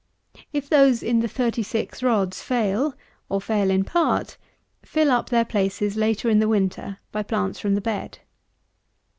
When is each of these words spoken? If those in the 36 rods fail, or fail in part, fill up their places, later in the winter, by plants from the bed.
If 0.51 0.67
those 0.67 1.03
in 1.03 1.19
the 1.19 1.27
36 1.27 2.01
rods 2.01 2.41
fail, 2.41 2.95
or 3.29 3.39
fail 3.39 3.69
in 3.69 3.83
part, 3.83 4.35
fill 4.81 5.11
up 5.11 5.29
their 5.29 5.45
places, 5.45 5.95
later 5.95 6.27
in 6.27 6.39
the 6.39 6.49
winter, 6.49 6.97
by 7.11 7.21
plants 7.21 7.59
from 7.59 7.75
the 7.75 7.81
bed. 7.81 8.17